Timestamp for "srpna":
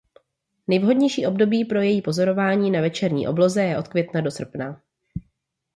4.31-4.81